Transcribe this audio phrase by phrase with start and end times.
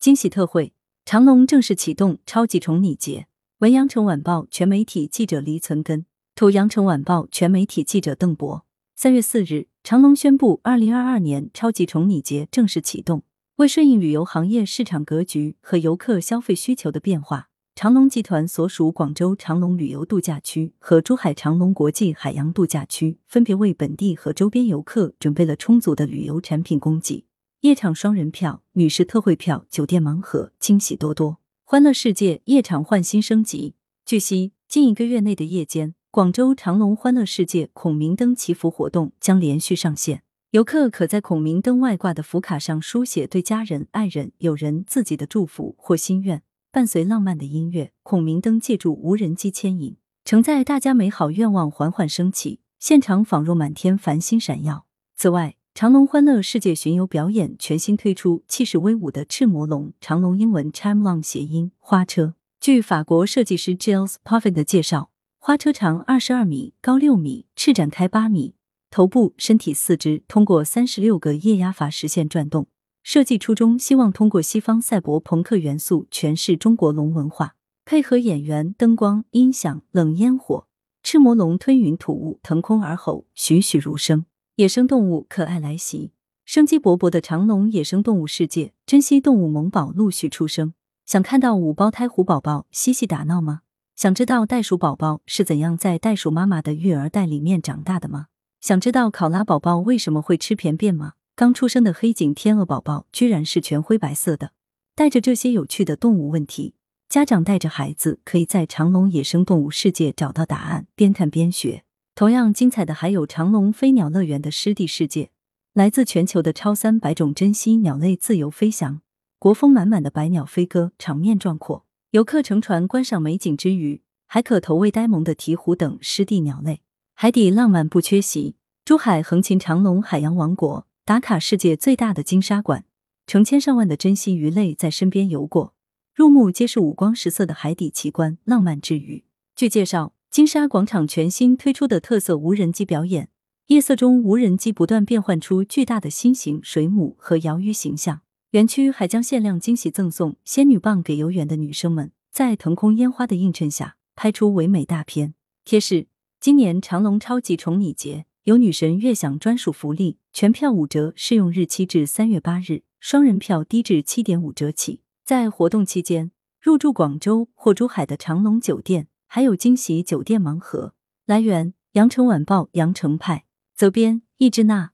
[0.00, 0.72] 惊喜特惠，
[1.04, 3.26] 长隆正式启动超级宠你节。
[3.58, 8.64] 文阳城晚报全媒体记者黎存根，图阳城晚报全媒体记者邓博。
[8.94, 13.24] 三月四日，长隆宣布，二零二二年超级宠你节正式启动。
[13.56, 27.24] 为顺应旅游行业市场格局和游客消费需求的变化，长隆集团所属广州长隆旅游度假区和珠海长隆国际海洋度假区分别为本地和周边游客准备了充足的旅游产品供给。
[27.62, 31.38] 夜场双人票、女士特惠票、酒店盲盒，惊喜多多。
[31.64, 33.74] 欢乐世界夜场焕新升级。
[34.04, 40.22] 据悉，近一个月内的夜间，广州长隆欢乐世界孔明灯祈福活动将连续上线。
[40.52, 54.86] 游客可在孔明灯外挂的福卡上书写对家人、爱人、友人、自己的祝福或心愿，伴随浪漫的音乐，孔明灯借助无人机牵引，承载大家美好愿望缓缓升起，现场仿若满天繁星闪耀。
[55.16, 62.34] 此外，长隆欢乐世界巡游表演全新推出气势威武的赤魔龙长隆英文 Chimelong 谐音花车。
[62.58, 68.56] 据法国设计师 Gilles Parfait 的介绍，花车长二十二米，高六米，翅展开八米，
[68.90, 72.66] 头部、身体、四肢通过三十六个液压阀实现转动。
[73.04, 77.54] 设计初衷希望通过西方赛博朋克元素诠释中国龙文化，
[77.84, 80.66] 配合演员、灯光、音响、冷烟火，
[81.04, 84.24] 赤魔龙吞云吐雾，腾空而吼，栩栩如生。
[84.58, 86.10] 野生动物可爱来袭，
[86.44, 90.74] 生机勃勃的长隆野生动物世界，珍稀动物萌宝陆续出生。
[91.06, 93.60] 想看到五胞胎虎宝宝嬉戏打闹吗？
[93.94, 98.26] 想知道袋鼠宝宝是怎样在袋鼠妈妈的育儿袋里面长大的吗？
[98.60, 101.12] 想知道考拉宝宝为什么会吃便便吗？
[101.36, 104.50] 刚出生的黑颈天鹅宝宝居然是全灰白色的。
[104.96, 106.74] 带着这些有趣的动物问题，
[107.08, 111.84] 家长带着孩子可以在长隆野生动物世界找到答案，边看边学。
[112.18, 115.30] 同样精彩的还有长隆飞鸟乐园的湿地世界，
[115.72, 119.00] 来自全球的超三百种珍稀鸟类自由飞翔，
[119.38, 121.86] 国风满满的百鸟飞歌，场面壮阔。
[122.10, 126.80] 游客乘船观赏美景之余，还可投喂呆萌的鹈鹕等湿地鸟类。
[127.14, 132.84] 海底浪漫不缺席，珠海横琴长隆海洋王国打卡世界最大的金沙馆，
[133.28, 135.72] 成千上万的珍稀鱼类在身边游过，
[136.12, 139.22] 入目皆是五光十色的海底奇观，浪漫之余。
[139.54, 140.17] 据介绍。
[140.30, 143.30] 金沙广场全新推出的特色无人机表演，
[143.68, 148.20] 夜色中无人机不断变换出巨大的心形、水母和鳐鱼形象。
[148.50, 155.34] 园区还将限量惊喜赠送仙女棒给游园的女生们，在腾空烟花的映衬下拍出唯美大片。
[155.64, 156.06] 贴士：
[156.38, 165.00] 今年长隆超级宠你节有女神悦享专属福利，全票五折，适用日期至三月八日，双人票低至七点五折起。
[165.24, 169.08] 在活动期间，入住广州或珠海的长隆酒店。
[169.28, 170.94] 还有惊喜酒店盲盒。
[171.26, 173.44] 来源：羊城晚报羊城派，
[173.76, 174.92] 责编：易之娜。